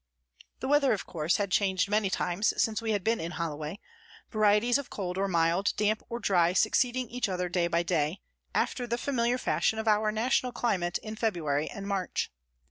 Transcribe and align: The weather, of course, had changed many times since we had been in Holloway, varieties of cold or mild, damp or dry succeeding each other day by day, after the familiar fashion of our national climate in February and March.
The 0.61 0.67
weather, 0.67 0.93
of 0.93 1.05
course, 1.05 1.37
had 1.37 1.51
changed 1.51 1.87
many 1.87 2.09
times 2.09 2.55
since 2.57 2.81
we 2.81 2.89
had 2.91 3.03
been 3.03 3.19
in 3.19 3.33
Holloway, 3.33 3.77
varieties 4.31 4.79
of 4.79 4.89
cold 4.89 5.15
or 5.15 5.27
mild, 5.27 5.73
damp 5.77 6.01
or 6.09 6.17
dry 6.17 6.53
succeeding 6.53 7.07
each 7.07 7.29
other 7.29 7.47
day 7.47 7.67
by 7.67 7.83
day, 7.83 8.19
after 8.55 8.87
the 8.87 8.97
familiar 8.97 9.37
fashion 9.37 9.77
of 9.77 9.87
our 9.87 10.11
national 10.11 10.53
climate 10.53 10.97
in 11.03 11.15
February 11.15 11.69
and 11.69 11.85
March. 11.87 12.31